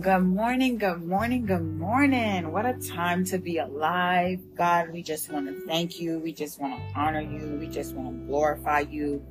[0.00, 2.52] Good morning, good morning, good morning.
[2.52, 4.40] What a time to be alive.
[4.56, 6.18] God, we just want to thank you.
[6.20, 7.58] We just want to honor you.
[7.60, 9.22] We just want to glorify you.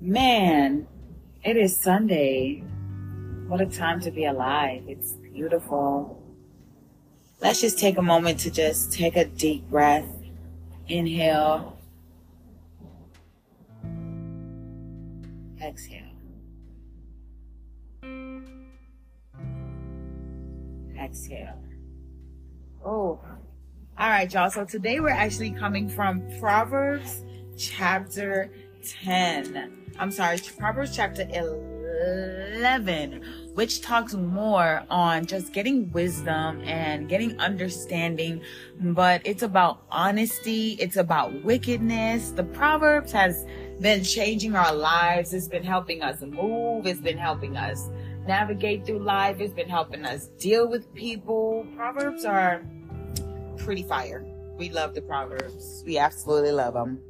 [0.00, 0.86] Man,
[1.42, 2.62] it is Sunday.
[3.48, 4.84] What a time to be alive.
[4.86, 6.22] It's beautiful.
[7.40, 10.06] Let's just take a moment to just take a deep breath.
[10.86, 11.76] Inhale.
[15.60, 16.05] Exhale.
[21.06, 21.62] Exhale.
[22.84, 23.20] Oh,
[23.98, 24.50] all right, y'all.
[24.50, 27.24] So today we're actually coming from Proverbs
[27.56, 28.50] chapter
[28.84, 29.92] 10.
[29.98, 33.22] I'm sorry, Proverbs chapter 11,
[33.54, 38.42] which talks more on just getting wisdom and getting understanding.
[38.80, 40.72] But it's about honesty.
[40.80, 42.32] It's about wickedness.
[42.32, 43.46] The Proverbs has
[43.80, 45.32] been changing our lives.
[45.32, 46.86] It's been helping us move.
[46.86, 47.88] It's been helping us
[48.26, 49.40] navigate through life.
[49.40, 51.66] It's been helping us deal with people.
[51.76, 52.62] Proverbs are
[53.58, 54.24] pretty fire.
[54.56, 55.82] We love the Proverbs.
[55.86, 57.00] We absolutely love them.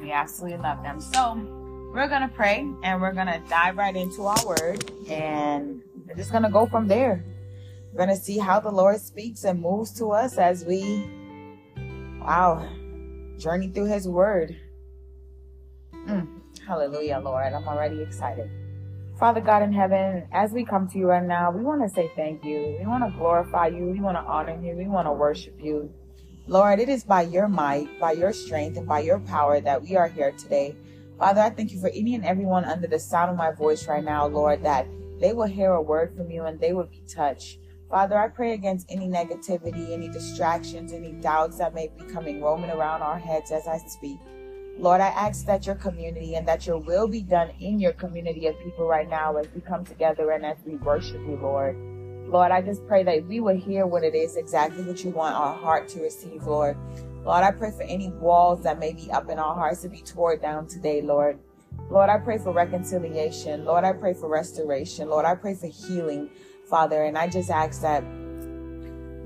[0.00, 1.00] We absolutely love them.
[1.00, 1.34] So
[1.92, 6.14] we're going to pray and we're going to dive right into our word and we're
[6.14, 7.24] just going to go from there.
[7.92, 11.10] We're going to see how the Lord speaks and moves to us as we,
[12.20, 12.68] wow,
[13.38, 14.56] journey through his word.
[16.68, 17.54] Hallelujah, Lord.
[17.54, 18.50] I'm already excited.
[19.18, 22.12] Father God in heaven, as we come to you right now, we want to say
[22.14, 22.76] thank you.
[22.78, 23.86] We want to glorify you.
[23.86, 24.76] We want to honor you.
[24.76, 25.90] We want to worship you.
[26.46, 29.96] Lord, it is by your might, by your strength, and by your power that we
[29.96, 30.76] are here today.
[31.18, 34.04] Father, I thank you for any and everyone under the sound of my voice right
[34.04, 34.86] now, Lord, that
[35.20, 37.60] they will hear a word from you and they will be touched.
[37.88, 42.70] Father, I pray against any negativity, any distractions, any doubts that may be coming roaming
[42.70, 44.18] around our heads as I speak.
[44.78, 48.46] Lord, I ask that your community and that your will be done in your community
[48.46, 51.76] of people right now as we come together and as we worship you, Lord.
[52.28, 55.34] Lord, I just pray that we will hear what it is exactly what you want
[55.34, 56.76] our heart to receive, Lord.
[57.24, 60.02] Lord, I pray for any walls that may be up in our hearts to be
[60.02, 61.40] torn down today, Lord.
[61.90, 63.64] Lord, I pray for reconciliation.
[63.64, 65.08] Lord, I pray for restoration.
[65.08, 66.30] Lord, I pray for healing,
[66.68, 67.02] Father.
[67.02, 68.04] And I just ask that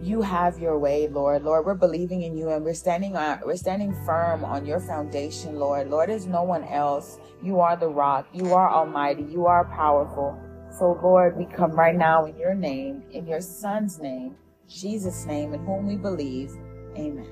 [0.03, 1.45] you have your way, Lord.
[1.45, 5.59] Lord, we're believing in you and we're standing on we're standing firm on your foundation,
[5.59, 5.91] Lord.
[5.91, 7.19] Lord, there's no one else.
[7.43, 8.29] You are the rock.
[8.35, 9.25] You are almighty.
[9.25, 10.39] You are powerful.
[10.79, 14.37] So Lord, we come right now in your name, in your son's name,
[14.69, 16.53] Jesus' name, in whom we believe.
[16.97, 17.29] Amen.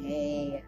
[0.00, 0.62] Amen.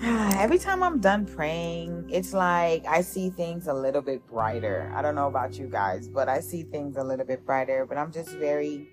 [0.02, 4.90] Every time I'm done praying, it's like I see things a little bit brighter.
[4.94, 7.84] I don't know about you guys, but I see things a little bit brighter.
[7.84, 8.88] But I'm just very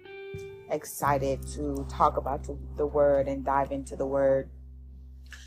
[0.69, 2.45] excited to talk about
[2.75, 4.49] the, word and dive into the word.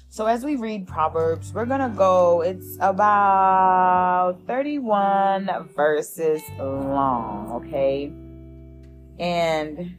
[0.08, 8.10] So as we read Proverbs, we're going to go, it's about 31 verses long, okay?
[9.18, 9.98] And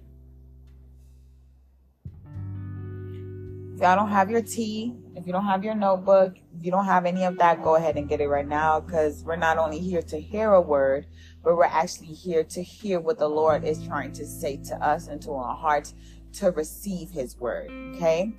[3.80, 7.06] y'all don't have your tea, if you don't have your notebook, if you don't have
[7.06, 10.02] any of that, go ahead and get it right now because we're not only here
[10.04, 11.06] to hear a word,
[11.44, 15.08] but we're actually here to hear what the Lord is trying to say to us
[15.08, 15.94] and to our hearts
[16.34, 17.70] to receive his word.
[17.96, 18.32] Okay?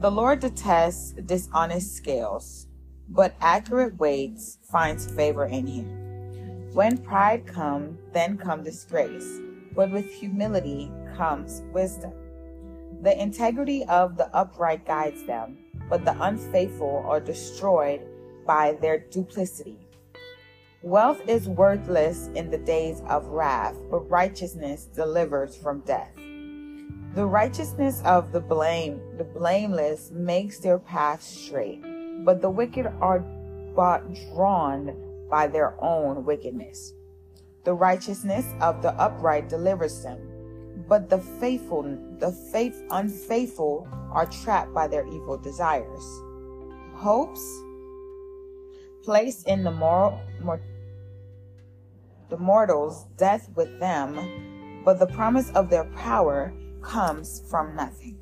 [0.00, 2.66] The Lord detests dishonest scales,
[3.08, 6.72] but accurate weights finds favor in him.
[6.72, 9.40] When pride comes, then come disgrace,
[9.74, 12.12] but with humility comes wisdom.
[13.02, 15.56] The integrity of the upright guides them,
[15.88, 18.02] but the unfaithful are destroyed
[18.46, 19.78] by their duplicity.
[20.82, 26.14] Wealth is worthless in the days of wrath, but righteousness delivers from death.
[27.14, 31.82] The righteousness of the blame, the blameless makes their path straight,
[32.24, 33.20] but the wicked are
[33.74, 34.02] but
[34.32, 34.94] drawn
[35.30, 36.92] by their own wickedness.
[37.64, 40.18] The righteousness of the upright delivers them,
[40.90, 41.84] but the faithful,
[42.18, 46.04] the faith unfaithful are trapped by their evil desires.
[46.94, 47.40] Hopes
[49.04, 50.60] placed in the moral, mor-
[52.28, 56.52] the mortals, death with them, but the promise of their power
[56.82, 58.18] comes from nothing,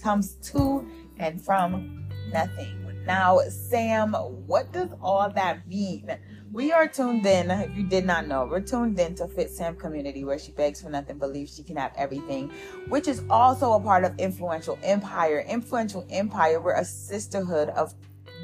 [0.00, 0.86] comes to
[1.18, 2.78] and from nothing.
[3.04, 4.12] Now, Sam,
[4.46, 6.08] what does all that mean?
[6.52, 9.74] We are tuned in, if you did not know, we're tuned in to Fit Sam
[9.74, 12.52] community where she begs for nothing, believes she can have everything,
[12.88, 15.46] which is also a part of Influential Empire.
[15.48, 17.94] Influential Empire, we're a sisterhood of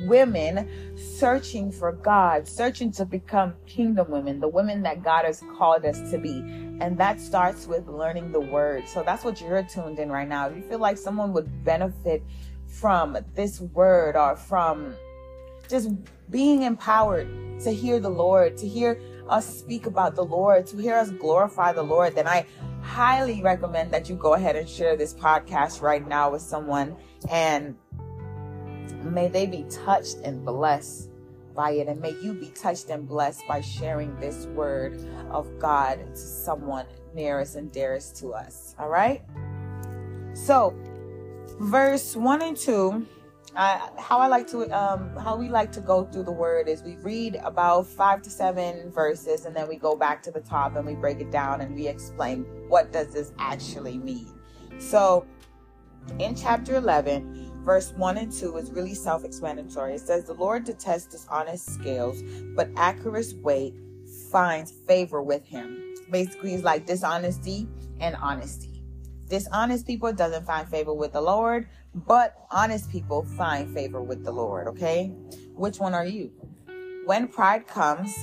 [0.05, 5.85] women searching for God, searching to become kingdom women, the women that God has called
[5.85, 6.39] us to be.
[6.81, 8.89] And that starts with learning the word.
[8.89, 10.49] So that's what you're tuned in right now.
[10.49, 12.23] If you feel like someone would benefit
[12.69, 14.95] from this word or from
[15.69, 15.91] just
[16.31, 17.29] being empowered
[17.61, 21.73] to hear the Lord, to hear us speak about the Lord, to hear us glorify
[21.73, 22.47] the Lord, then I
[22.83, 26.97] highly recommend that you go ahead and share this podcast right now with someone
[27.31, 27.77] and
[29.05, 31.11] may they be touched and blessed
[31.55, 31.89] by it.
[31.89, 34.99] And may you be touched and blessed by sharing this word
[35.31, 38.75] of God to someone nearest and dearest to us.
[38.79, 39.23] All right?
[40.35, 40.75] So,
[41.59, 43.07] verse 1 and 2
[43.57, 46.83] uh, how I like to, um, how we like to go through the word is
[46.83, 50.77] we read about five to seven verses, and then we go back to the top
[50.77, 54.33] and we break it down and we explain what does this actually mean.
[54.79, 55.27] So,
[56.19, 59.95] in chapter 11, verse 1 and 2 is really self explanatory.
[59.95, 62.23] It says, The Lord detests dishonest scales,
[62.55, 63.75] but accurate weight
[64.31, 65.95] finds favor with him.
[66.11, 67.69] Basically, it's like dishonesty
[68.01, 68.83] and honesty.
[69.29, 71.69] Dishonest people doesn't find favor with the Lord,
[72.07, 75.13] but honest people find favor with the Lord, okay?
[75.55, 76.31] Which one are you?
[77.07, 78.15] When pride comes,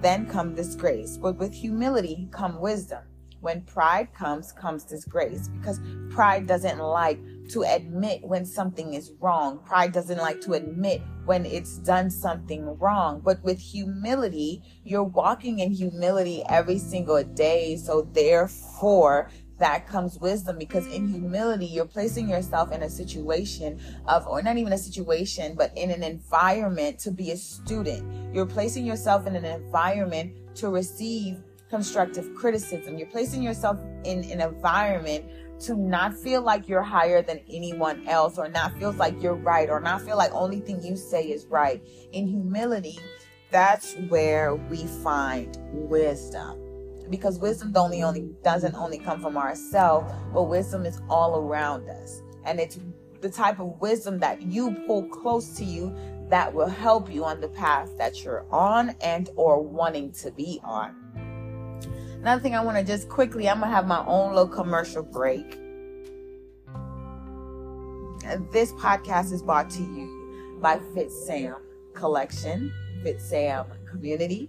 [0.00, 3.02] then come disgrace, but with humility come wisdom.
[3.40, 5.80] When pride comes, comes disgrace because
[6.10, 7.20] pride doesn't like
[7.50, 9.58] to admit when something is wrong.
[9.66, 13.20] Pride doesn't like to admit when it's done something wrong.
[13.24, 17.76] But with humility, you're walking in humility every single day.
[17.76, 19.28] So therefore,
[19.62, 24.56] that comes wisdom because in humility, you're placing yourself in a situation of, or not
[24.56, 28.34] even a situation, but in an environment to be a student.
[28.34, 31.38] You're placing yourself in an environment to receive
[31.70, 32.98] constructive criticism.
[32.98, 35.26] You're placing yourself in an environment
[35.60, 39.70] to not feel like you're higher than anyone else or not feel like you're right
[39.70, 41.80] or not feel like only thing you say is right.
[42.10, 42.98] In humility,
[43.52, 46.71] that's where we find wisdom
[47.10, 52.22] because wisdom only only doesn't only come from ourselves, but wisdom is all around us.
[52.44, 52.78] And it's
[53.20, 55.94] the type of wisdom that you pull close to you
[56.28, 60.60] that will help you on the path that you're on and or wanting to be
[60.64, 60.96] on.
[62.20, 65.58] Another thing I want to just quickly, I'm gonna have my own little commercial break.
[68.52, 71.56] This podcast is brought to you by Fit Sam
[71.94, 72.72] Collection,
[73.02, 74.48] Fit Sam Community.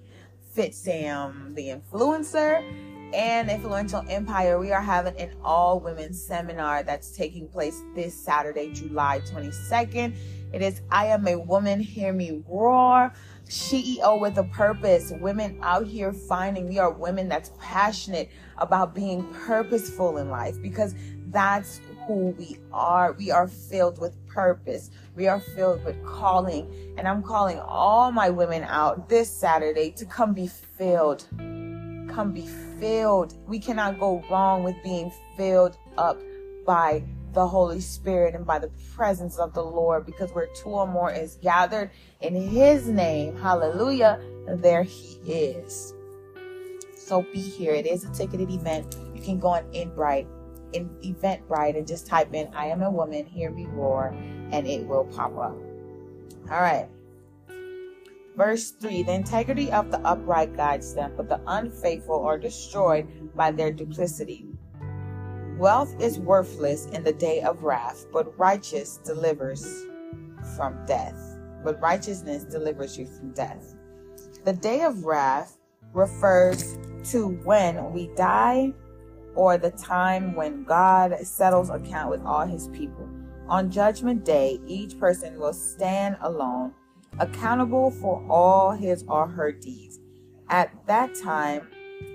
[0.53, 2.63] Fit Sam, the influencer,
[3.11, 4.59] and Influential Empire.
[4.59, 10.15] We are having an all women seminar that's taking place this Saturday, July 22nd.
[10.53, 13.11] It is I Am a Woman, Hear Me Roar.
[13.47, 15.11] CEO with a purpose.
[15.19, 18.29] Women out here finding we are women that's passionate
[18.59, 20.93] about being purposeful in life because
[21.29, 23.13] that's who we are.
[23.13, 24.91] We are filled with purpose.
[25.15, 26.93] We are filled with calling.
[26.97, 31.27] And I'm calling all my women out this Saturday to come be filled.
[31.37, 32.47] Come be
[32.79, 33.35] filled.
[33.47, 36.19] We cannot go wrong with being filled up
[36.65, 37.03] by
[37.33, 41.11] the Holy Spirit and by the presence of the Lord because where two or more
[41.11, 41.89] is gathered
[42.21, 45.93] in His name, hallelujah, there He is.
[46.95, 47.73] So be here.
[47.73, 48.95] It is a ticketed event.
[49.15, 50.27] You can go on Eventbrite
[50.73, 54.15] in Eventbrite and just type in I am a woman, hear me roar,
[54.51, 55.57] and it will pop up.
[56.51, 56.89] All right.
[58.35, 63.51] Verse 3 The integrity of the upright guides them, but the unfaithful are destroyed by
[63.51, 64.47] their duplicity.
[65.57, 69.85] Wealth is worthless in the day of wrath, but righteous delivers
[70.57, 71.37] from death.
[71.63, 73.75] But righteousness delivers you from death.
[74.43, 75.57] The day of wrath
[75.93, 76.77] refers
[77.11, 78.73] to when we die
[79.35, 83.07] or the time when God settles account with all his people.
[83.47, 86.73] On judgment day, each person will stand alone,
[87.19, 89.99] accountable for all his or her deeds.
[90.49, 91.67] At that time,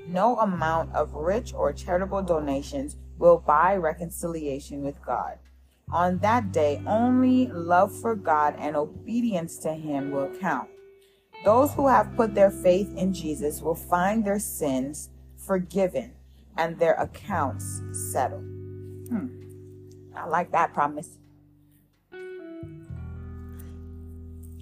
[0.06, 5.38] no amount of rich or charitable donations will buy reconciliation with God.
[5.90, 10.68] On that day, only love for God and obedience to Him will count.
[11.44, 16.12] Those who have put their faith in Jesus will find their sins forgiven
[16.58, 18.42] and their accounts settled.
[18.42, 19.28] Hmm.
[20.14, 21.18] I like that promise.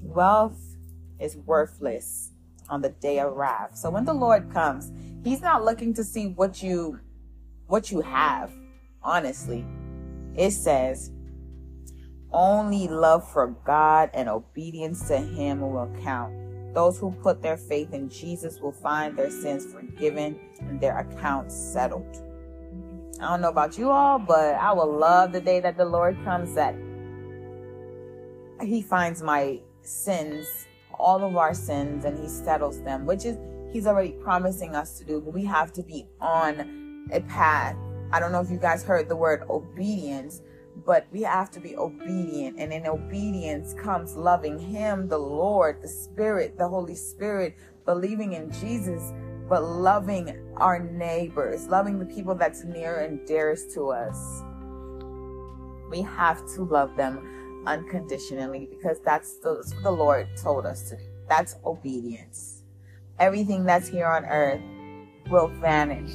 [0.02, 0.76] Wealth
[1.18, 2.30] is worthless
[2.68, 3.76] on the day of wrath.
[3.76, 4.92] So when the Lord comes,
[5.24, 7.00] he's not looking to see what you
[7.66, 8.52] what you have.
[9.02, 9.64] Honestly,
[10.36, 11.10] it says
[12.32, 16.45] only love for God and obedience to him will count.
[16.76, 21.54] Those who put their faith in Jesus will find their sins forgiven and their accounts
[21.54, 22.22] settled.
[23.18, 26.22] I don't know about you all, but I will love the day that the Lord
[26.22, 26.74] comes that
[28.60, 30.66] He finds my sins,
[30.98, 33.38] all of our sins, and He settles them, which is
[33.72, 37.74] He's already promising us to do, but we have to be on a path.
[38.12, 40.42] I don't know if you guys heard the word obedience,
[40.86, 42.58] but we have to be obedient.
[42.58, 48.52] And in obedience comes loving Him, the Lord, the Spirit, the Holy Spirit, believing in
[48.52, 49.12] Jesus,
[49.48, 54.42] but loving our neighbors, loving the people that's near and dearest to us.
[55.90, 60.88] We have to love them unconditionally because that's, the, that's what the Lord told us
[60.90, 61.02] to do.
[61.28, 62.62] That's obedience.
[63.18, 64.60] Everything that's here on earth
[65.30, 66.12] will vanish,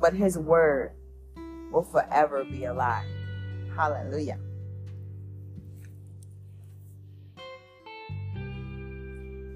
[0.00, 0.92] but His word
[1.70, 3.06] will forever be alive.
[3.76, 4.38] Hallelujah.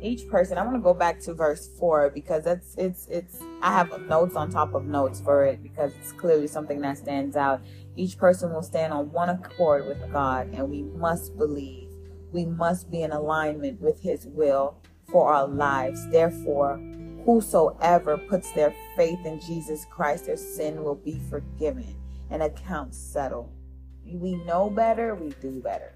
[0.00, 4.02] Each person, I'm to go back to verse 4 because that's it's it's I have
[4.02, 7.62] notes on top of notes for it because it's clearly something that stands out.
[7.97, 11.88] Each person will stand on one accord with God and we must believe.
[12.33, 14.76] We must be in alignment with his will
[15.11, 16.06] for our lives.
[16.11, 16.76] Therefore,
[17.25, 21.97] whosoever puts their faith in Jesus Christ, their sin will be forgiven
[22.30, 23.50] and accounts settled.
[24.04, 25.94] We know better, we do better.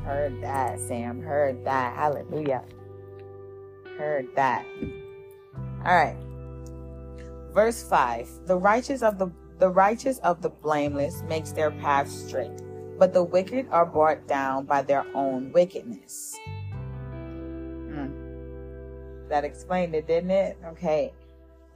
[0.00, 1.22] Heard that, Sam.
[1.22, 1.96] Heard that.
[1.96, 2.64] Hallelujah.
[3.98, 4.66] Heard that.
[5.84, 6.16] All right.
[7.52, 8.46] Verse 5.
[8.46, 12.62] The righteous of the the righteous of the blameless makes their path straight,
[12.98, 16.36] but the wicked are brought down by their own wickedness.
[17.14, 18.08] Hmm.
[19.28, 20.58] That explained it, didn't it?
[20.66, 21.12] Okay.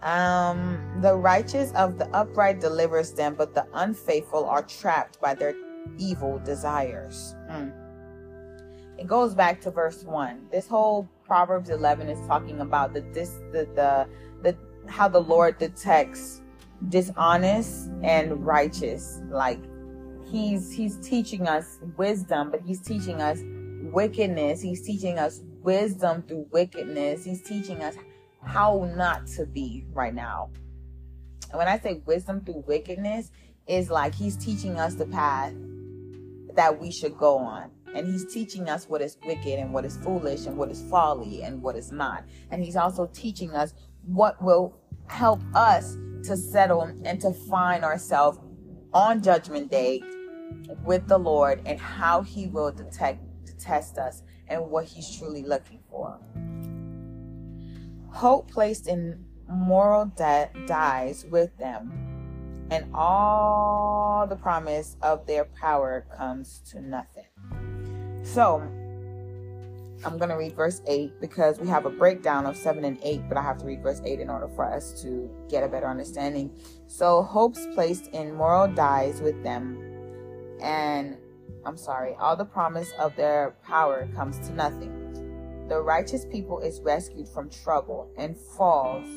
[0.07, 5.57] Um, the righteous of the upright delivers them, but the unfaithful are trapped by their
[5.99, 7.35] evil desires.
[7.51, 7.73] Mm.
[8.99, 10.47] It goes back to verse one.
[10.53, 14.07] This whole Proverbs 11 is talking about the this the the,
[14.43, 14.57] the
[14.89, 16.41] how the Lord detects
[16.89, 19.21] dishonest and righteous.
[19.29, 19.59] Like
[20.31, 23.41] he's he's teaching us wisdom, but he's teaching us
[23.93, 24.63] wickedness.
[24.63, 27.25] He's teaching us wisdom through wickedness.
[27.25, 27.97] He's teaching us
[28.47, 30.51] how not to be right now.
[31.51, 33.31] And when I say wisdom through wickedness,
[33.67, 35.53] is like he's teaching us the path
[36.55, 37.71] that we should go on.
[37.95, 41.43] And he's teaching us what is wicked and what is foolish and what is folly
[41.43, 42.25] and what is not.
[42.51, 43.75] And he's also teaching us
[44.05, 44.77] what will
[45.09, 48.39] help us to settle and to find ourselves
[48.93, 50.03] on judgment day
[50.85, 53.21] with the Lord and how he will detect
[53.59, 56.19] test us and what he's truly looking for.
[58.17, 61.93] Hope placed in moral debt dies with them,
[62.71, 67.27] and all the promise of their power comes to nothing.
[68.23, 68.63] So,
[70.03, 73.29] I'm going to read verse 8 because we have a breakdown of 7 and 8,
[73.29, 75.87] but I have to read verse 8 in order for us to get a better
[75.87, 76.59] understanding.
[76.87, 79.77] So, hopes placed in moral dies with them,
[80.63, 81.19] and
[81.67, 84.96] I'm sorry, all the promise of their power comes to nothing.
[85.69, 89.09] The righteous people is rescued from trouble and falls,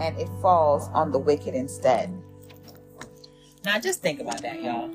[0.00, 2.16] and it falls on the wicked instead.
[3.64, 4.90] Now just think about that, y'all.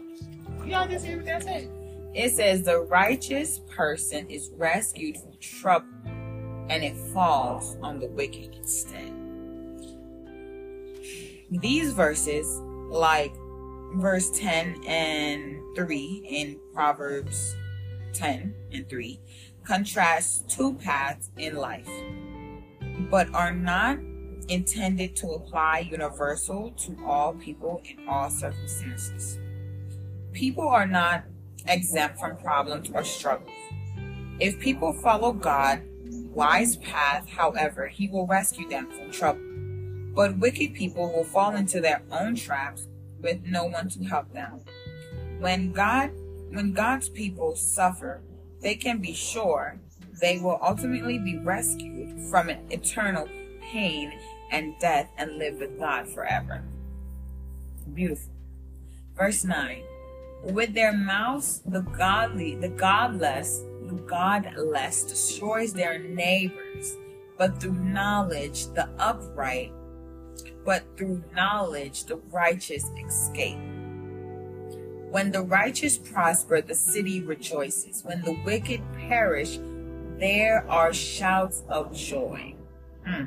[0.66, 1.70] Y'all just hear what that said?
[2.14, 8.56] It says the righteous person is rescued from trouble, and it falls on the wicked
[8.56, 9.14] instead.
[11.52, 12.48] These verses,
[12.90, 13.34] like
[13.96, 17.56] verse 10 and 3 in Proverbs
[18.14, 19.20] 10 and 3,
[19.64, 21.90] contrast two paths in life,
[23.10, 24.00] but are not
[24.48, 29.40] intended to apply universal to all people in all circumstances.
[30.34, 31.24] People are not
[31.68, 33.50] exempt from problems or struggles.
[34.40, 35.82] If people follow God,
[36.34, 39.42] wise path, however, he will rescue them from trouble.
[40.14, 42.88] But wicked people will fall into their own traps
[43.22, 44.62] with no one to help them.
[45.40, 46.12] When God
[46.50, 48.22] when God's people suffer
[48.62, 49.80] they can be sure
[50.22, 53.28] they will ultimately be rescued from an eternal
[53.62, 54.14] pain
[54.52, 56.64] and death and live with God forever.
[57.94, 58.32] Beautiful.
[59.18, 59.84] Verse 9.
[60.44, 66.96] With their mouths, the godly, the godless, the godless destroys their neighbors,
[67.38, 69.72] but through knowledge, the upright,
[70.66, 73.60] but through knowledge, the righteous escape.
[75.12, 78.02] When the righteous prosper, the city rejoices.
[78.02, 79.60] When the wicked perish,
[80.18, 82.56] there are shouts of joy.
[83.06, 83.26] Hmm.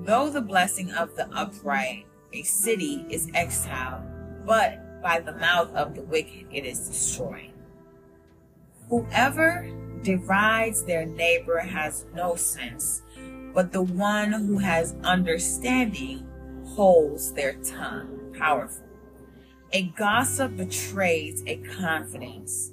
[0.00, 4.04] Though the blessing of the upright, a city is exiled,
[4.46, 7.52] but by the mouth of the wicked it is destroyed.
[8.88, 9.68] Whoever
[10.02, 13.02] derides their neighbor has no sense,
[13.52, 16.26] but the one who has understanding
[16.64, 18.84] holds their tongue powerful.
[19.72, 22.72] A gossip betrays a confidence,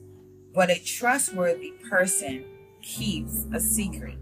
[0.54, 2.44] but a trustworthy person
[2.82, 4.18] keeps a secret.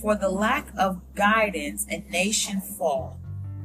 [0.00, 3.18] For the lack of guidance, a nation fall,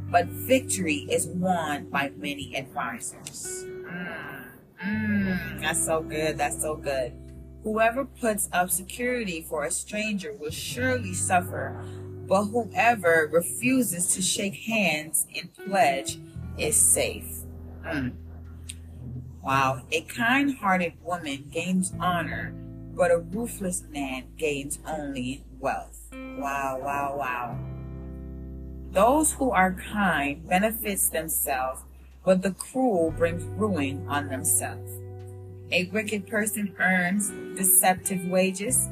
[0.10, 3.66] but victory is won by many advisors.
[3.66, 4.46] Mm,
[4.84, 6.40] mm, that's so good.
[6.40, 7.14] That's so good.
[7.62, 11.78] Whoever puts up security for a stranger will surely suffer,
[12.28, 16.18] but whoever refuses to shake hands in pledge
[16.58, 17.44] is safe.
[17.86, 18.14] Mm.
[19.44, 19.82] Wow.
[19.92, 22.54] A kind hearted woman gains honor,
[22.96, 26.00] but a ruthless man gains only wealth.
[26.12, 27.58] Wow, wow, wow.
[28.92, 31.82] Those who are kind benefits themselves,
[32.24, 34.92] but the cruel brings ruin on themselves.
[35.72, 38.88] A wicked person earns deceptive wages,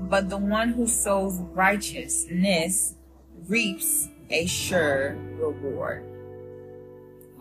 [0.00, 2.94] but the one who sows righteousness
[3.46, 6.15] reaps a sure reward.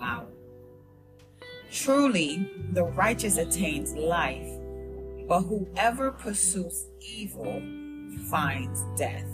[0.06, 0.28] Wow.
[1.72, 4.48] Truly, the righteous attains life,
[5.28, 7.60] but whoever pursues evil
[8.30, 9.26] finds death.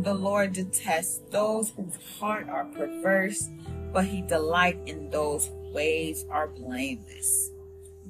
[0.00, 3.48] The Lord detests those whose heart are perverse,
[3.92, 7.52] but he delights in those whose ways are blameless.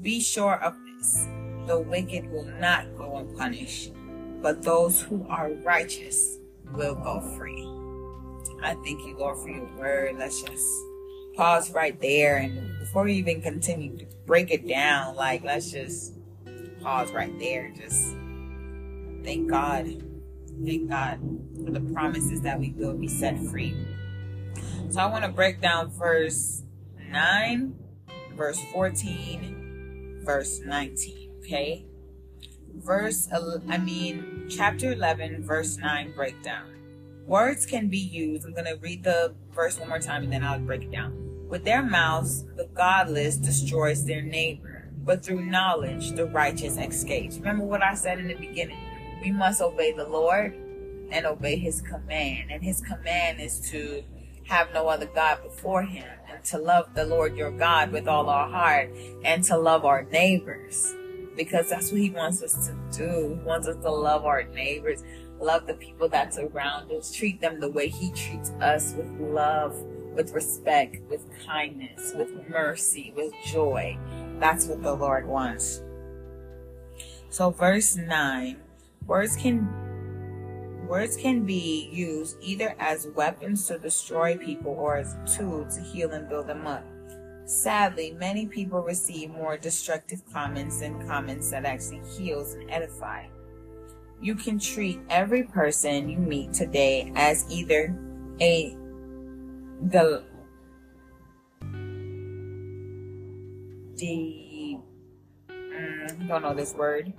[0.00, 1.28] Be sure of this
[1.66, 3.92] the wicked will not go unpunished,
[4.40, 6.38] but those who are righteous
[6.72, 7.68] will go free.
[8.62, 10.16] I thank you, Lord, for your word.
[10.18, 10.66] Let's just
[11.34, 12.36] pause right there.
[12.36, 16.14] And before we even continue to break it down, like, let's just
[16.82, 18.16] pause right there just
[19.22, 20.02] thank God.
[20.64, 21.20] Thank God
[21.64, 23.74] for the promises that we will be set free.
[24.90, 26.62] So I want to break down verse
[27.10, 27.74] 9,
[28.34, 31.30] verse 14, verse 19.
[31.38, 31.86] Okay?
[32.74, 33.28] Verse,
[33.68, 36.79] I mean, chapter 11, verse 9 breakdown.
[37.30, 38.44] Words can be used.
[38.44, 41.46] I'm going to read the verse one more time and then I'll break it down.
[41.48, 47.38] With their mouths, the godless destroys their neighbor, but through knowledge, the righteous escapes.
[47.38, 48.80] Remember what I said in the beginning.
[49.22, 50.54] We must obey the Lord
[51.12, 52.50] and obey his command.
[52.50, 54.02] And his command is to
[54.48, 58.28] have no other God before him and to love the Lord your God with all
[58.28, 58.90] our heart
[59.22, 60.96] and to love our neighbors
[61.36, 63.38] because that's what he wants us to do.
[63.40, 65.02] He wants us to love our neighbors,
[65.40, 69.74] love the people that's around us, treat them the way he treats us with love,
[70.14, 73.98] with respect, with kindness, with mercy, with joy.
[74.38, 75.82] That's what the Lord wants.
[77.30, 78.56] So verse 9,
[79.06, 79.68] words can
[80.88, 85.80] words can be used either as weapons to destroy people or as a tool to
[85.80, 86.84] heal and build them up.
[87.44, 93.26] Sadly, many people receive more destructive comments than comments that actually heals and edify.
[94.20, 97.96] You can treat every person you meet today as either
[98.40, 98.76] a
[99.82, 100.22] the
[103.96, 104.78] the
[105.50, 107.12] mm, don't know this word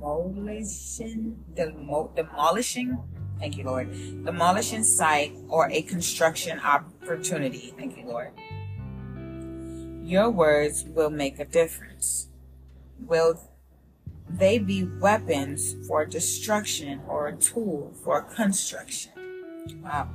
[0.00, 2.98] demolition demo, demolishing?
[3.38, 3.90] Thank you lord.
[4.24, 7.72] Demolishing site or a construction opportunity.
[7.76, 8.32] Thank you lord.
[10.04, 12.28] Your words will make a difference.
[12.98, 13.40] Will
[14.38, 19.12] they be weapons for destruction or a tool for construction
[19.82, 20.08] Wow.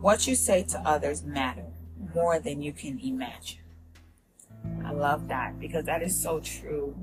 [0.00, 1.66] What you say to others matter
[2.14, 3.60] more than you can imagine.
[4.84, 6.94] I love that because that is so true.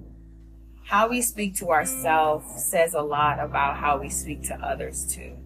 [0.83, 5.37] How we speak to ourselves says a lot about how we speak to others too.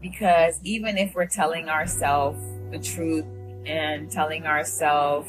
[0.00, 3.24] Because even if we're telling ourselves the truth
[3.66, 5.28] and telling ourselves,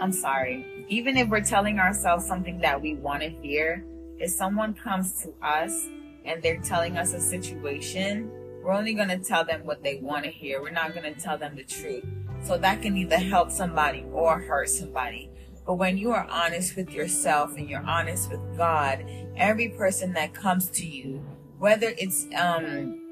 [0.00, 3.84] I'm sorry, even if we're telling ourselves something that we want to hear,
[4.18, 5.86] if someone comes to us
[6.24, 8.30] and they're telling us a situation,
[8.62, 10.60] we're only going to tell them what they want to hear.
[10.60, 12.04] We're not going to tell them the truth.
[12.42, 15.30] So that can either help somebody or hurt somebody.
[15.66, 19.04] But when you are honest with yourself and you're honest with God,
[19.36, 21.22] every person that comes to you,
[21.58, 23.07] whether it's um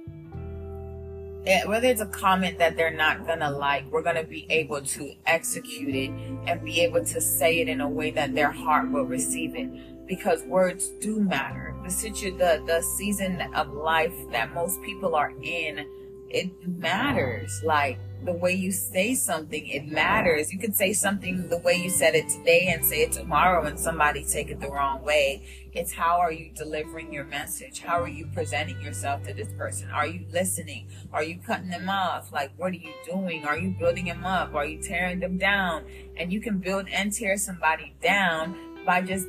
[1.65, 5.95] whether it's a comment that they're not gonna like, we're gonna be able to execute
[5.95, 6.11] it
[6.49, 9.69] and be able to say it in a way that their heart will receive it
[10.07, 11.75] because words do matter.
[11.85, 15.87] The situ the, the season of life that most people are in,
[16.31, 17.61] it matters.
[17.65, 20.53] Like the way you say something, it matters.
[20.53, 23.79] You can say something the way you said it today and say it tomorrow and
[23.79, 25.43] somebody take it the wrong way.
[25.73, 27.81] It's how are you delivering your message?
[27.81, 29.91] How are you presenting yourself to this person?
[29.91, 30.89] Are you listening?
[31.13, 32.33] Are you cutting them off?
[32.33, 33.45] Like what are you doing?
[33.45, 34.55] Are you building them up?
[34.55, 35.85] Are you tearing them down?
[36.17, 39.27] And you can build and tear somebody down by just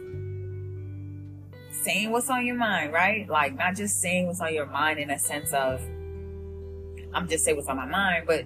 [1.72, 3.30] saying what's on your mind, right?
[3.30, 5.82] Like not just saying what's on your mind in a sense of
[7.14, 8.46] I'm just saying what's on my mind, but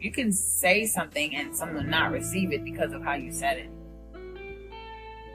[0.00, 3.70] you can say something and someone not receive it because of how you said it.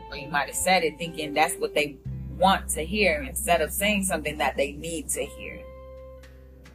[0.09, 1.97] Or you might have said it thinking that's what they
[2.37, 5.61] want to hear instead of saying something that they need to hear.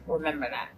[0.07, 0.69] Remember that.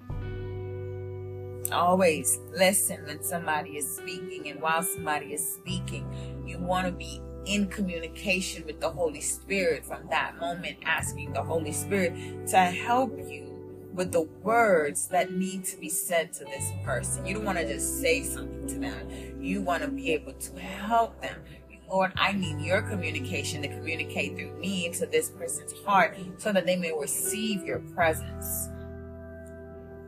[1.72, 7.22] Always listen when somebody is speaking, and while somebody is speaking, you want to be
[7.46, 13.18] in communication with the Holy Spirit from that moment, asking the Holy Spirit to help
[13.18, 13.53] you
[13.94, 17.26] with the words that need to be said to this person.
[17.26, 20.60] You don't want to just say something to them, you want to be able to
[20.60, 21.42] help them.
[21.90, 26.66] Lord, I need your communication to communicate through me to this person's heart so that
[26.66, 28.70] they may receive your presence.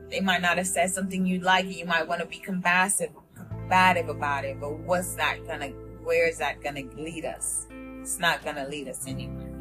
[0.10, 3.12] They might not have said something you like, and you might want to be combative,
[3.36, 5.67] combative about it, but what's that gonna,
[6.04, 7.67] where is that gonna lead us?
[8.02, 9.52] It's not gonna lead us anywhere.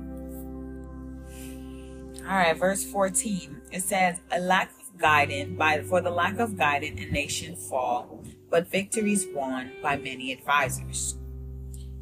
[2.26, 3.60] All right, verse 14.
[3.74, 8.22] It says, A lack of guidance, by for the lack of guidance, a nation fall,
[8.48, 11.18] but victories won by many advisors.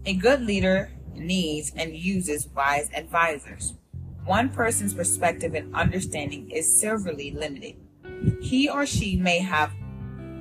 [0.04, 3.72] A good leader needs and uses wise advisors.
[4.26, 7.76] One person's perspective and understanding is severely limited.
[8.42, 9.72] He or she may have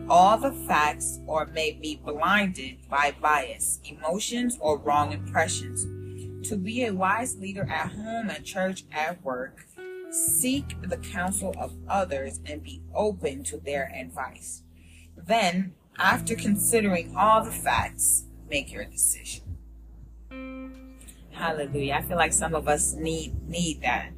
[0.09, 5.85] all the facts or may be blinded by bias, emotions, or wrong impressions.
[6.49, 9.65] To be a wise leader at home, at church, at work,
[10.11, 14.63] seek the counsel of others and be open to their advice.
[15.17, 19.57] Then, after considering all the facts, make your decision.
[21.31, 21.95] Hallelujah.
[21.95, 24.11] I feel like some of us need need that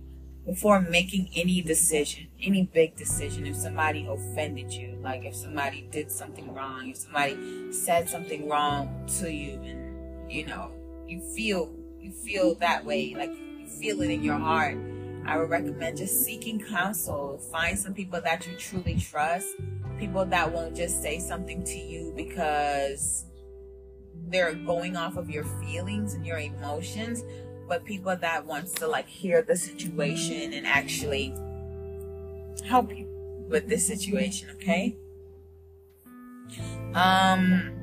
[0.45, 3.45] before making any decision, any big decision.
[3.45, 9.07] If somebody offended you, like if somebody did something wrong, if somebody said something wrong
[9.19, 10.71] to you, and you know
[11.07, 14.77] you feel you feel that way, like you feel it in your heart.
[15.25, 17.37] I would recommend just seeking counsel.
[17.51, 19.47] Find some people that you truly trust,
[19.99, 23.25] people that won't just say something to you because
[24.27, 27.23] they're going off of your feelings and your emotions,
[27.67, 31.33] but people that wants to like hear the situation and actually
[32.65, 33.07] help you
[33.49, 34.97] with this situation, okay?
[36.93, 37.82] Um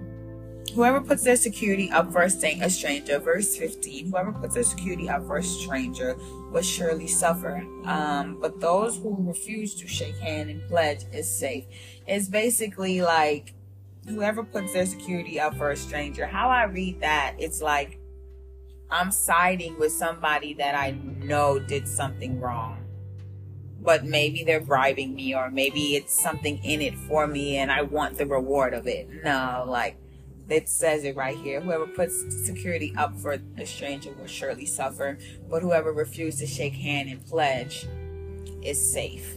[0.75, 5.27] whoever puts their security up for a stranger, verse 15, whoever puts their security up
[5.27, 6.17] for a stranger
[6.51, 7.65] will surely suffer.
[7.85, 11.65] Um, but those who refuse to shake hand and pledge is safe.
[12.07, 13.55] It's basically like
[14.09, 17.99] whoever puts their security up for a stranger, how I read that, it's like
[18.91, 22.79] I'm siding with somebody that I know did something wrong.
[23.83, 27.83] But maybe they're bribing me, or maybe it's something in it for me and I
[27.83, 29.09] want the reward of it.
[29.25, 29.97] No, like
[30.53, 31.61] it says it right here.
[31.61, 36.75] Whoever puts security up for a stranger will surely suffer, but whoever refuses to shake
[36.75, 37.87] hand and pledge
[38.63, 39.37] is safe.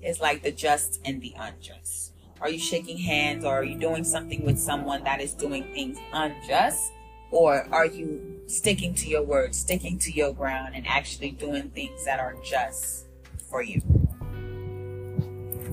[0.00, 2.12] It's like the just and the unjust.
[2.40, 5.98] Are you shaking hands or are you doing something with someone that is doing things
[6.12, 6.92] unjust?
[7.30, 12.04] Or are you sticking to your word, sticking to your ground, and actually doing things
[12.04, 13.06] that are just
[13.50, 13.80] for you?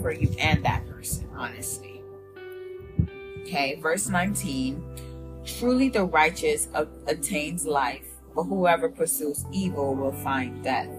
[0.01, 1.90] For you and that person, honestly.
[3.41, 4.84] Okay, verse 19.
[5.43, 6.67] Truly the righteous
[7.08, 10.89] attains life, but whoever pursues evil will find death.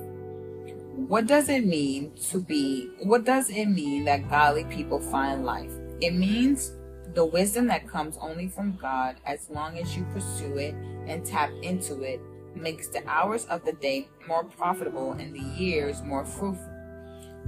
[0.95, 5.73] What does it mean to be, what does it mean that godly people find life?
[6.01, 6.73] It means
[7.15, 10.75] the wisdom that comes only from God as long as you pursue it
[11.07, 12.21] and tap into it
[12.55, 16.69] makes the hours of the day more profitable and the years more fruitful.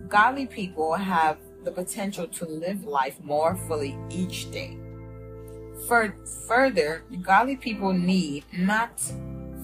[0.08, 4.78] Godly people have the potential to live life more fully each day.
[5.88, 6.14] For,
[6.48, 9.00] further, godly people need not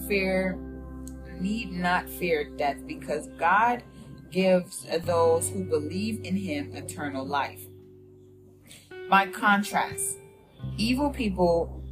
[0.07, 0.57] fear
[1.39, 3.81] need not fear death because God
[4.29, 7.61] gives those who believe in him eternal life.
[9.09, 10.19] By contrast,
[10.77, 11.83] evil people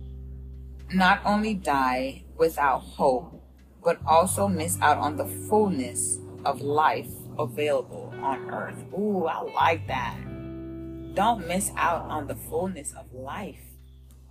[0.93, 3.43] not only die without hope,
[3.83, 8.83] but also miss out on the fullness of life available on earth.
[8.93, 10.15] Ooh, I like that.
[11.15, 13.68] Don't miss out on the fullness of life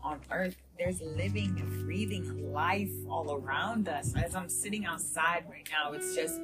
[0.02, 4.14] on earth there's living and breathing life all around us.
[4.14, 6.40] As I'm sitting outside right now, it's just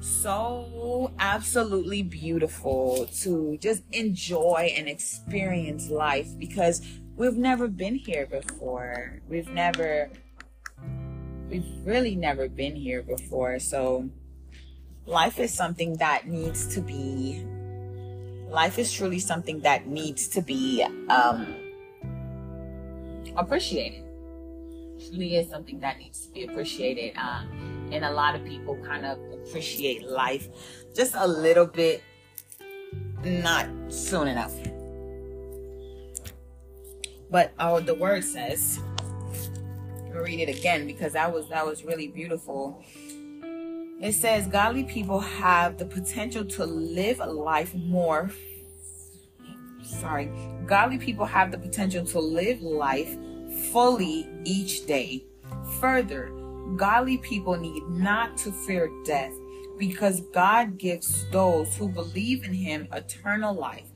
[0.00, 6.80] so absolutely beautiful to just enjoy and experience life because
[7.16, 9.20] we've never been here before.
[9.28, 10.10] We've never,
[11.50, 13.58] we've really never been here before.
[13.58, 14.08] So
[15.04, 17.44] life is something that needs to be,
[18.48, 21.65] life is truly something that needs to be, um,
[23.36, 24.02] appreciated.
[24.98, 27.16] It really is something that needs to be appreciated.
[27.16, 30.48] Um, and a lot of people kind of appreciate life
[30.94, 32.02] just a little bit,
[33.24, 34.54] not soon enough.
[37.30, 38.80] But oh, the word says,
[40.12, 42.82] read it again because that was that was really beautiful.
[44.00, 48.30] It says godly people have the potential to live a life more.
[49.82, 50.30] Sorry,
[50.66, 53.16] godly people have the potential to live life
[53.72, 55.24] fully each day.
[55.80, 56.30] Further,
[56.76, 59.32] godly people need not to fear death
[59.78, 63.88] because God gives those who believe in him eternal life.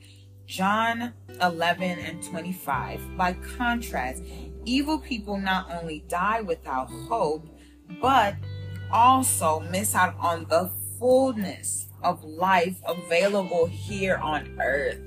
[0.45, 3.17] John 11 and 25.
[3.17, 4.23] By contrast,
[4.65, 7.47] evil people not only die without hope,
[8.01, 8.35] but
[8.91, 10.69] also miss out on the
[10.99, 14.99] fullness of life available here on earth.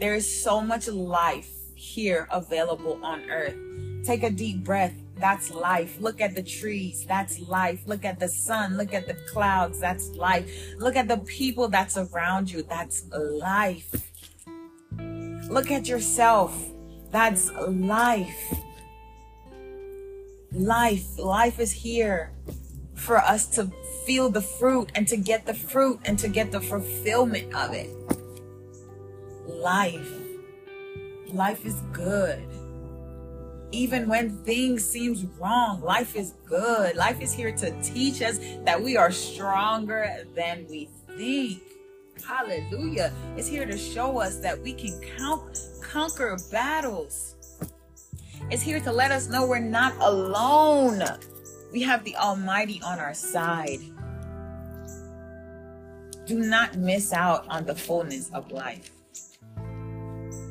[0.00, 3.56] There is so much life here available on earth.
[4.04, 4.92] Take a deep breath.
[5.16, 5.98] That's life.
[5.98, 7.04] Look at the trees.
[7.06, 7.80] That's life.
[7.86, 8.76] Look at the sun.
[8.76, 9.80] Look at the clouds.
[9.80, 10.50] That's life.
[10.78, 12.62] Look at the people that's around you.
[12.62, 13.90] That's life.
[15.48, 16.54] Look at yourself.
[17.10, 18.54] That's life.
[20.52, 21.18] Life.
[21.18, 22.32] Life is here
[22.94, 23.70] for us to
[24.06, 27.90] feel the fruit and to get the fruit and to get the fulfillment of it.
[29.46, 30.29] Life.
[31.32, 32.42] Life is good.
[33.70, 36.96] Even when things seems wrong, life is good.
[36.96, 41.62] Life is here to teach us that we are stronger than we think.
[42.26, 43.12] Hallelujah.
[43.36, 47.36] It's here to show us that we can count, conquer battles.
[48.50, 51.02] It's here to let us know we're not alone.
[51.72, 53.80] We have the Almighty on our side.
[56.26, 58.90] Do not miss out on the fullness of life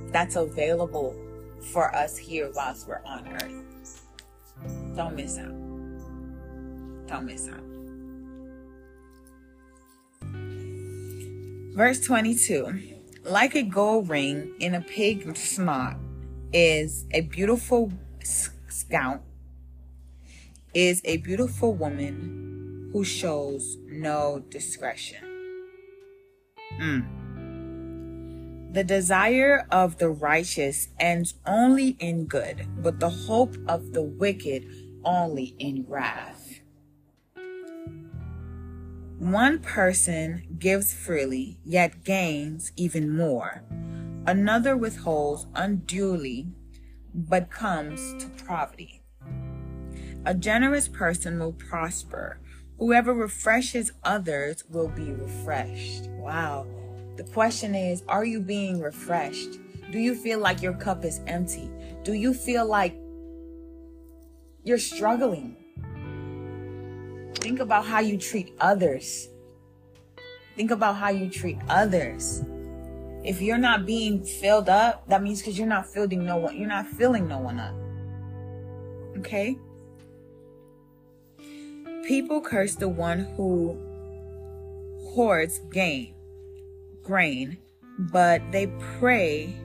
[0.10, 1.16] that's available
[1.72, 4.08] for us here whilst we're on earth.
[4.96, 5.54] Don't miss out.
[7.08, 7.70] Don't miss out.
[11.76, 15.96] Verse 22 Like a gold ring in a pig's snout
[16.52, 17.92] is a beautiful
[18.24, 19.22] scout,
[20.74, 25.24] is a beautiful woman who shows no discretion.
[26.80, 27.19] Mm.
[28.72, 34.68] The desire of the righteous ends only in good, but the hope of the wicked
[35.04, 36.60] only in wrath.
[39.18, 43.64] One person gives freely, yet gains even more.
[44.28, 46.48] Another withholds unduly,
[47.14, 49.02] but comes to poverty.
[50.26, 52.40] A generous person will prosper.
[52.78, 56.08] Whoever refreshes others will be refreshed.
[56.12, 56.68] Wow.
[57.20, 59.60] The question is, are you being refreshed?
[59.92, 61.70] Do you feel like your cup is empty?
[62.06, 62.96] Do you feel like
[64.64, 65.58] you're struggling?
[67.36, 69.28] Think about how you treat others.
[70.56, 72.42] Think about how you treat others.
[73.26, 76.70] If you're not being filled up, that means because you're not filling no one, you're
[76.70, 77.76] not filling no one up.
[79.18, 79.58] Okay?
[82.08, 83.78] People curse the one who
[85.14, 86.14] hoards gain
[87.10, 87.58] grain,
[87.98, 88.68] but they
[89.00, 89.58] pray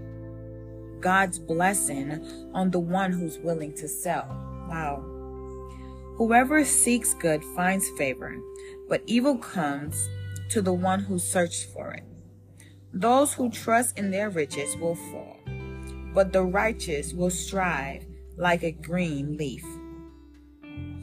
[1.00, 4.26] God's blessing on the one who's willing to sell.
[4.66, 5.04] Wow.
[6.16, 8.34] Whoever seeks good finds favor,
[8.88, 10.08] but evil comes
[10.48, 12.04] to the one who searches for it.
[12.94, 15.36] Those who trust in their riches will fall,
[16.14, 18.06] but the righteous will strive
[18.38, 19.66] like a green leaf.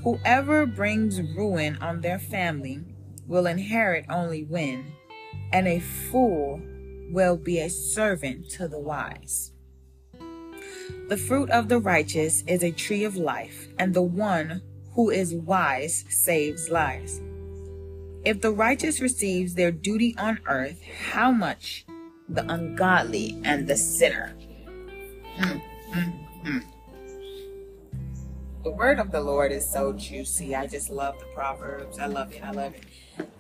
[0.04, 2.84] Whoever brings ruin on their family
[3.28, 4.86] will inherit only wind
[5.52, 6.62] and a fool
[7.12, 9.52] will be a servant to the wise.
[11.10, 14.62] The fruit of the righteous is a tree of life, and the one
[14.94, 17.20] who is wise saves lives.
[18.24, 21.86] If the righteous receives their duty on earth, how much
[22.30, 24.36] the ungodly and the sinner?
[25.38, 25.62] Mm,
[25.92, 26.14] mm,
[26.46, 26.64] mm.
[28.64, 30.56] The word of the Lord is so juicy.
[30.56, 31.98] I just love the Proverbs.
[31.98, 32.44] I love it.
[32.44, 32.84] I love it.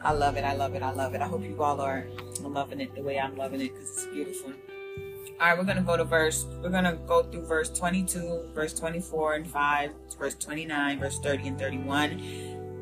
[0.02, 0.44] I love it.
[0.44, 0.82] I love it.
[0.82, 1.22] I love it.
[1.22, 2.08] I hope you all are
[2.42, 4.52] loving it the way I'm loving it because it's beautiful.
[5.40, 8.50] All right, we're going to go to verse, we're going to go through verse 22,
[8.56, 12.12] verse 24 and 5, verse 29, verse 30 and 31.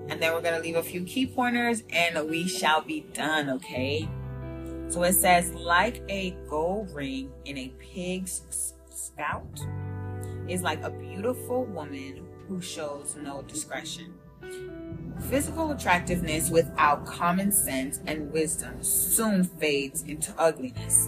[0.07, 3.49] And then we're going to leave a few key pointers and we shall be done,
[3.49, 4.07] okay?
[4.87, 9.59] So it says, like a gold ring in a pig's spout
[10.47, 14.13] is like a beautiful woman who shows no discretion.
[15.29, 21.07] Physical attractiveness without common sense and wisdom soon fades into ugliness.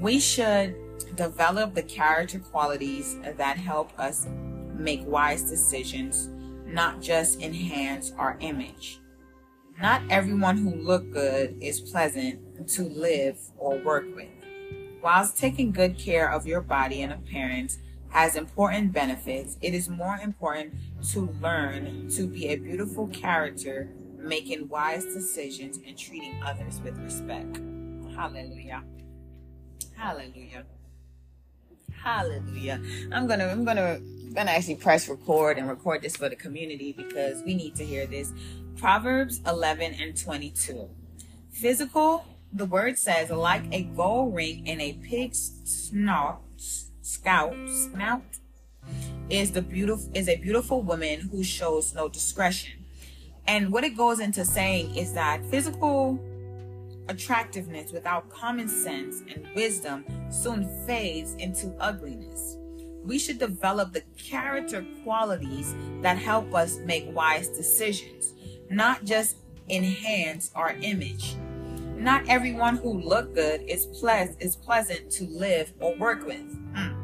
[0.00, 0.74] We should
[1.14, 4.26] develop the character qualities that help us
[4.74, 6.28] make wise decisions,
[6.64, 9.00] not just enhance our image.
[9.80, 14.28] Not everyone who look good is pleasant to live or work with.
[15.02, 17.78] Whilst taking good care of your body and appearance
[18.10, 20.74] has important benefits, it is more important
[21.10, 23.88] to learn to be a beautiful character
[24.22, 27.60] making wise decisions, and treating others with respect.
[28.14, 28.82] Hallelujah.
[29.96, 30.64] Hallelujah.
[31.92, 32.80] Hallelujah.
[33.12, 36.92] I'm gonna I'm gonna I'm gonna actually press record and record this for the community
[36.92, 38.32] because we need to hear this.
[38.76, 40.88] Proverbs 11 and 22.
[41.50, 46.40] Physical, the word says, like a gold ring in a pig's snout,
[47.10, 48.22] scout, snout,
[49.28, 52.84] is the beautiful is a beautiful woman who shows no discretion.
[53.46, 56.20] And what it goes into saying is that physical
[57.08, 62.56] attractiveness without common sense and wisdom soon fades into ugliness.
[63.04, 68.34] We should develop the character qualities that help us make wise decisions,
[68.70, 69.36] not just
[69.68, 71.34] enhance our image.
[71.96, 76.46] Not everyone who look good is, ple- is pleasant to live or work with.
[76.74, 76.99] Mm.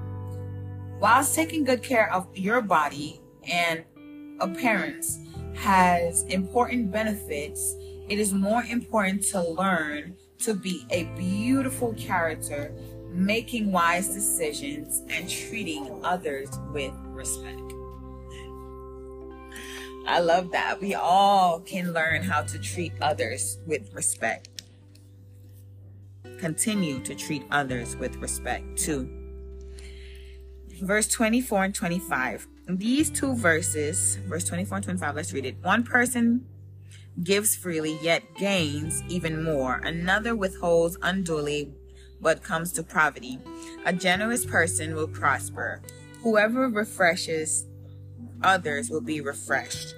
[0.99, 3.85] Whilst taking good care of your body and
[4.41, 5.19] appearance
[5.55, 7.77] has important benefits,
[8.09, 12.73] it is more important to learn to be a beautiful character,
[13.11, 17.61] making wise decisions, and treating others with respect.
[20.07, 20.81] I love that.
[20.81, 24.63] We all can learn how to treat others with respect.
[26.39, 29.26] Continue to treat others with respect too.
[30.83, 32.47] Verse 24 and 25.
[32.69, 35.57] These two verses, verse 24 and 25, let's read it.
[35.62, 36.45] One person
[37.23, 39.81] gives freely, yet gains even more.
[39.85, 41.73] Another withholds unduly,
[42.21, 43.39] but comes to poverty.
[43.87, 45.81] A generous person will prosper.
[46.23, 47.67] Whoever refreshes
[48.43, 49.95] others will be refreshed.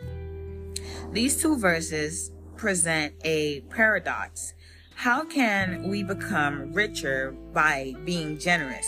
[1.11, 4.55] These two verses present a paradox.
[4.95, 8.87] How can we become richer by being generous?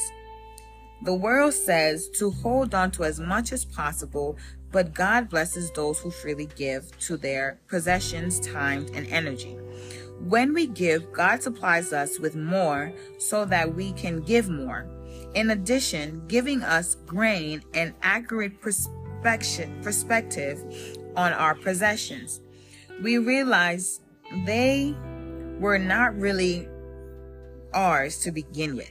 [1.02, 4.36] The world says to hold on to as much as possible,
[4.70, 9.56] but God blesses those who freely give to their possessions, time, and energy.
[10.20, 14.86] When we give, God supplies us with more so that we can give more.
[15.34, 20.62] In addition, giving us grain and accurate perspective
[21.16, 22.42] on our possessions.
[23.02, 24.00] We realize
[24.44, 24.94] they
[25.58, 26.68] were not really
[27.72, 28.90] ours to begin with.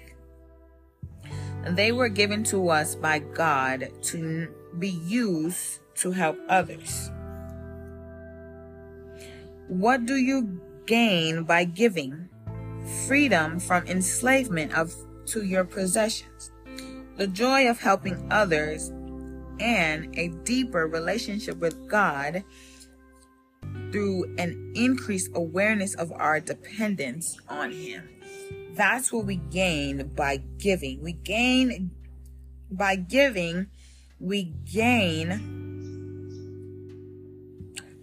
[1.67, 7.11] They were given to us by God to be used to help others.
[9.67, 12.29] What do you gain by giving?
[13.07, 14.93] Freedom from enslavement of
[15.27, 16.51] to your possessions,
[17.17, 18.91] the joy of helping others,
[19.59, 22.43] and a deeper relationship with God
[23.91, 28.07] through an increased awareness of our dependence on Him.
[28.79, 31.03] That's what we gain by giving.
[31.03, 31.91] We gain
[32.71, 33.67] by giving
[34.21, 35.33] we gain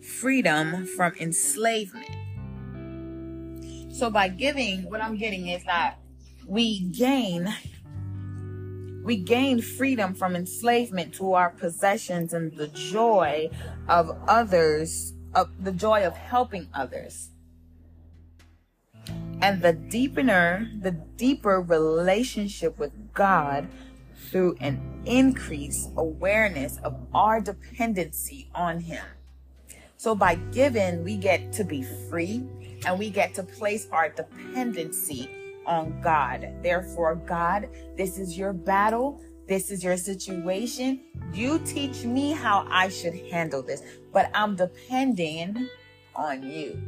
[0.02, 2.10] freedom from enslavement.
[3.90, 5.96] So by giving, what I'm getting is that
[6.46, 7.48] we gain
[9.02, 13.48] we gain freedom from enslavement to our possessions and the joy
[13.88, 17.30] of others, of the joy of helping others.
[19.40, 23.68] And the deepener, the deeper relationship with God
[24.30, 29.04] through an increased awareness of our dependency on Him.
[29.98, 32.44] So by giving, we get to be free
[32.86, 35.28] and we get to place our dependency
[35.66, 36.48] on God.
[36.62, 39.20] Therefore, God, this is your battle.
[39.48, 41.00] This is your situation.
[41.32, 45.68] You teach me how I should handle this, but I'm depending
[46.14, 46.80] on you.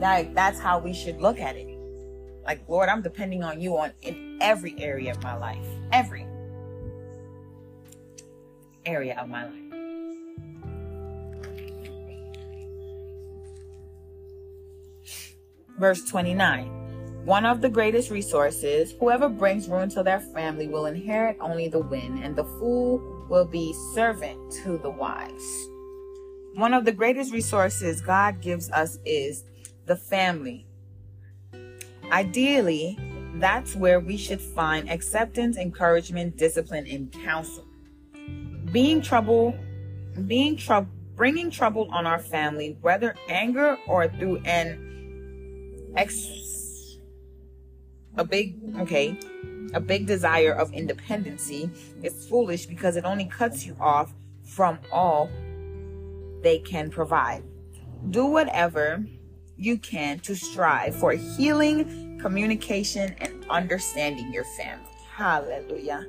[0.00, 1.73] Like that's how we should look at it.
[2.44, 5.66] Like, Lord, I'm depending on you on in every area of my life.
[5.92, 6.26] Every
[8.84, 9.60] area of my life.
[15.78, 16.84] Verse 29.
[17.24, 21.80] One of the greatest resources, whoever brings ruin to their family will inherit only the
[21.80, 25.68] wind, and the fool will be servant to the wise.
[26.54, 29.44] One of the greatest resources God gives us is
[29.86, 30.66] the family.
[32.10, 32.98] Ideally,
[33.36, 37.66] that's where we should find acceptance, encouragement, discipline, and counsel
[38.74, 39.56] being trouble,
[40.26, 46.98] being trouble, bringing trouble on our family, whether anger or through an ex,
[48.16, 49.16] a big, okay,
[49.74, 51.70] a big desire of independency
[52.02, 55.30] is foolish because it only cuts you off from all
[56.42, 57.44] they can provide.
[58.10, 59.06] Do whatever
[59.56, 64.86] you can to strive for healing, communication, and understanding your family.
[65.14, 66.06] Hallelujah.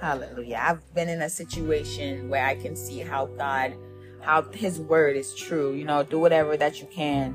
[0.00, 0.60] Hallelujah.
[0.60, 3.74] I've been in a situation where I can see how God,
[4.20, 5.72] how His word is true.
[5.72, 7.34] You know, do whatever that you can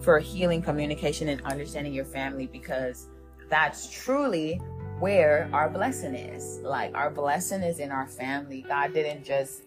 [0.00, 3.08] for healing communication and understanding your family because
[3.48, 4.60] that's truly
[5.00, 6.60] where our blessing is.
[6.60, 8.62] Like our blessing is in our family.
[8.62, 9.62] God didn't just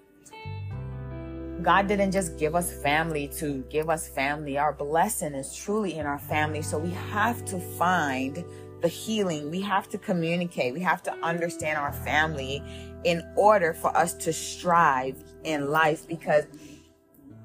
[1.61, 4.57] God didn't just give us family to give us family.
[4.57, 6.61] Our blessing is truly in our family.
[6.61, 8.43] So we have to find
[8.81, 9.49] the healing.
[9.49, 10.73] We have to communicate.
[10.73, 12.61] We have to understand our family
[13.03, 16.45] in order for us to strive in life because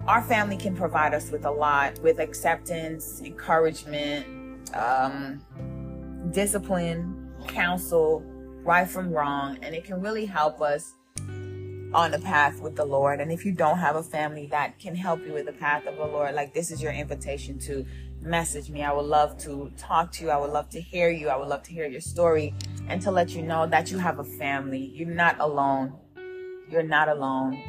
[0.07, 5.41] our family can provide us with a lot with acceptance, encouragement, um,
[6.33, 8.23] discipline, counsel,
[8.65, 10.95] right from wrong, and it can really help us
[11.95, 13.21] on the path with the Lord.
[13.21, 15.97] And if you don't have a family that can help you with the path of
[15.97, 17.85] the Lord, like this is your invitation to
[18.23, 18.83] message me.
[18.83, 20.31] I would love to talk to you.
[20.31, 21.29] I would love to hear you.
[21.29, 22.55] I would love to hear your story
[22.89, 24.93] and to let you know that you have a family.
[24.95, 25.95] You're not alone.
[26.71, 27.63] You're not alone.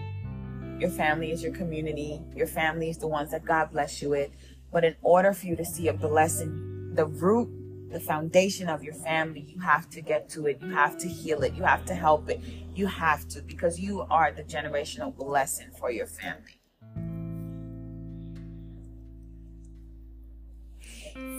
[0.79, 2.21] Your family is your community.
[2.35, 4.31] Your family is the ones that God bless you with.
[4.71, 7.49] But in order for you to see a blessing, the root,
[7.91, 10.59] the foundation of your family, you have to get to it.
[10.61, 11.53] You have to heal it.
[11.53, 12.41] You have to help it.
[12.75, 16.59] You have to because you are the generational blessing for your family.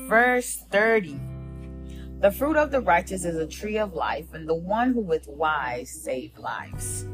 [0.09, 1.19] Verse 30.
[2.21, 5.27] The fruit of the righteous is a tree of life, and the one who is
[5.27, 7.07] wise save lives.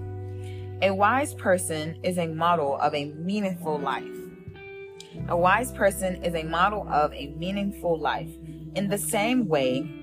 [0.83, 4.05] A wise person is a model of a meaningful life.
[5.29, 8.31] A wise person is a model of a meaningful life.
[8.75, 10.00] In the same way,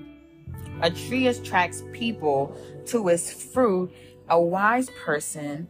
[0.82, 2.56] a tree attracts people
[2.86, 3.92] to its fruit.
[4.30, 5.68] A wise person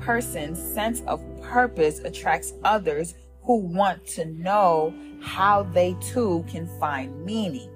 [0.00, 7.24] person's sense of purpose attracts others who want to know how they too can find
[7.24, 7.70] meaning.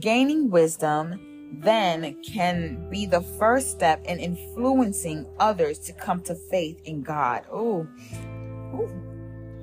[0.00, 6.80] Gaining wisdom then can be the first step in influencing others to come to faith
[6.84, 7.44] in God.
[7.52, 7.86] Ooh.
[8.74, 8.90] Ooh.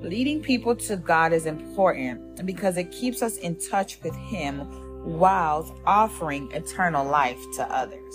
[0.00, 4.68] Leading people to God is important because it keeps us in touch with Him
[5.04, 8.14] while offering eternal life to others.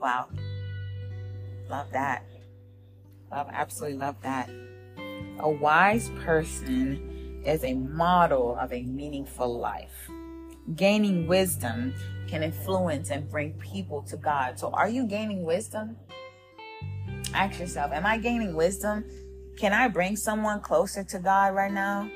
[0.00, 0.28] Wow.
[1.68, 2.24] Love that.
[3.30, 4.48] Love, absolutely love that.
[5.40, 10.08] A wise person is a model of a meaningful life.
[10.74, 11.94] Gaining wisdom
[12.28, 14.58] can influence and bring people to God.
[14.58, 15.96] So, are you gaining wisdom?
[17.34, 19.04] Ask yourself, am I gaining wisdom?
[19.56, 22.10] Can I bring someone closer to God right now?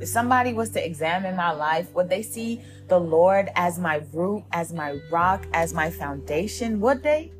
[0.00, 4.44] If somebody was to examine my life, would they see the Lord as my root,
[4.52, 6.80] as my rock, as my foundation?
[6.80, 7.32] Would they?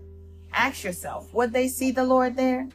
[0.52, 2.68] Ask yourself, would they see the Lord there?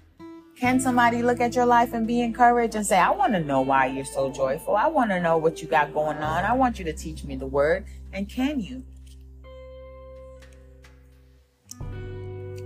[0.56, 3.62] Can somebody look at your life and be encouraged and say, I want to know
[3.62, 4.76] why you're so joyful.
[4.76, 6.44] I want to know what you got going on.
[6.44, 7.86] I want you to teach me the word.
[8.14, 8.84] And can you?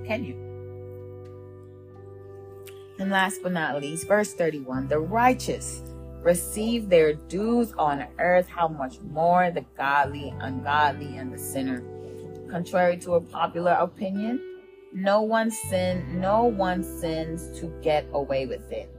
[0.06, 0.36] Can you?
[3.00, 5.82] And last but not least, verse 31 the righteous
[6.26, 11.84] receive their dues on earth, how much more the godly, ungodly, and the sinner.
[12.50, 14.42] Contrary to a popular opinion,
[14.92, 18.90] no one sin, no one sins to get away with it.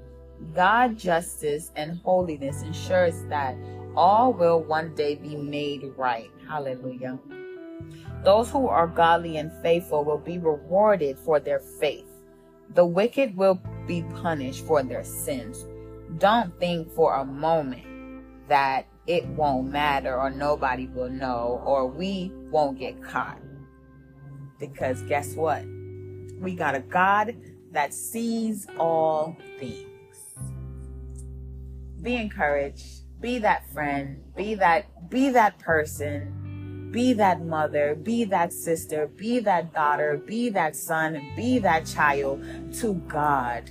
[0.54, 3.56] God justice and holiness ensures that
[3.96, 6.30] all will one day be made right.
[6.46, 7.18] Hallelujah.
[8.22, 12.06] Those who are godly and faithful will be rewarded for their faith.
[12.74, 15.64] The wicked will be punished for their sins.
[16.18, 17.84] Don't think for a moment
[18.48, 23.40] that it won't matter or nobody will know or we won't get caught.
[24.58, 25.64] Because guess what?
[26.40, 27.36] We got a God
[27.72, 29.86] that sees all things.
[32.00, 33.20] Be encouraged.
[33.20, 34.22] Be that friend.
[34.36, 36.36] Be that be that person
[36.96, 42.42] be that mother, be that sister, be that daughter, be that son, be that child
[42.72, 43.70] to God.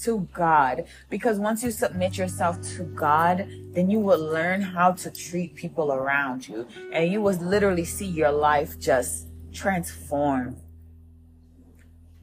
[0.00, 0.84] To God.
[1.08, 5.92] Because once you submit yourself to God, then you will learn how to treat people
[5.92, 6.66] around you.
[6.92, 10.56] And you will literally see your life just transform.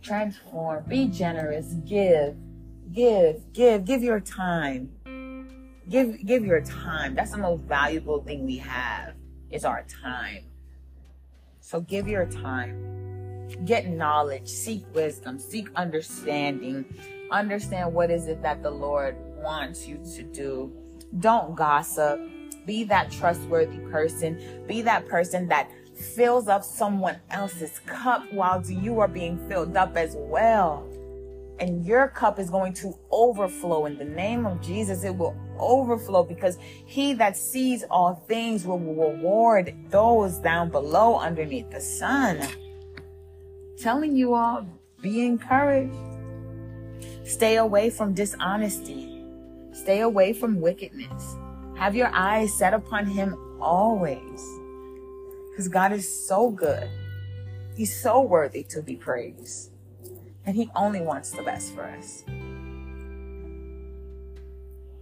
[0.02, 0.84] Transform.
[0.88, 1.74] Be generous.
[1.86, 2.36] Give.
[2.92, 3.42] Give.
[3.54, 3.84] Give.
[3.86, 4.92] Give your time.
[5.90, 7.14] Give give your time.
[7.16, 9.16] That's the most valuable thing we have
[9.52, 10.46] is our time.
[11.60, 12.94] So give your time.
[13.66, 16.86] Get knowledge, seek wisdom, seek understanding.
[17.32, 20.72] Understand what is it that the Lord wants you to do.
[21.20, 22.20] Don't gossip.
[22.66, 24.64] Be that trustworthy person.
[24.68, 29.96] Be that person that fills up someone else's cup while you are being filled up
[29.96, 30.88] as well.
[31.60, 35.04] And your cup is going to overflow in the name of Jesus.
[35.04, 41.70] It will overflow because he that sees all things will reward those down below underneath
[41.70, 42.42] the sun.
[43.78, 44.66] Telling you all,
[45.02, 46.13] be encouraged.
[47.24, 49.24] Stay away from dishonesty.
[49.72, 51.36] Stay away from wickedness.
[51.78, 54.42] Have your eyes set upon him always.
[55.52, 56.90] Because God is so good.
[57.76, 59.72] He's so worthy to be praised.
[60.46, 62.24] And he only wants the best for us.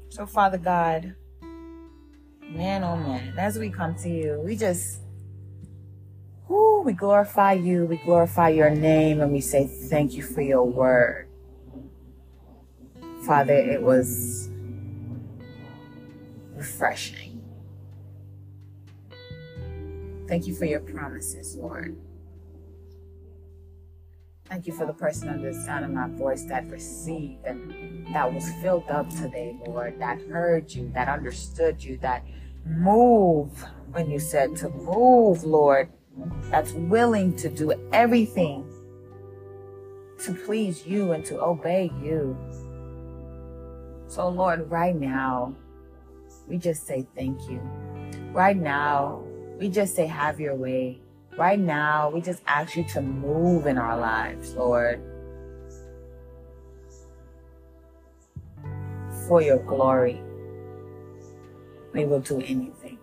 [0.09, 1.15] So, Father God,
[2.49, 4.99] man, oh man, as we come to you, we just,
[6.47, 10.63] whoo, we glorify you, we glorify your name, and we say thank you for your
[10.63, 11.30] word.
[13.25, 14.49] Father, it was
[16.55, 17.41] refreshing.
[20.27, 21.97] Thank you for your promises, Lord.
[24.45, 28.33] Thank you for the person under the sound of my voice that received and that
[28.33, 32.25] was filled up today, Lord, that heard you, that understood you, that
[32.65, 35.89] move when you said to move, Lord,
[36.49, 38.69] that's willing to do everything
[40.19, 42.37] to please you and to obey you.
[44.11, 45.55] So, Lord, right now,
[46.45, 47.61] we just say thank you.
[48.33, 49.23] Right now,
[49.57, 50.99] we just say have your way.
[51.37, 55.01] Right now, we just ask you to move in our lives, Lord.
[59.29, 60.21] For your glory,
[61.93, 62.97] we will do anything.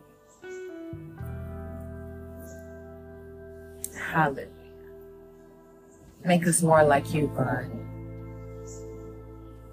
[3.99, 4.47] Hallelujah.
[6.23, 7.88] Make us more like you, God.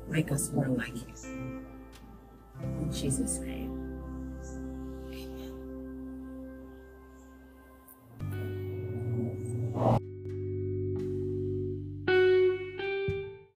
[0.08, 1.14] Make us more like you,
[2.82, 3.72] In Jesus' name.
[8.22, 10.05] Amen.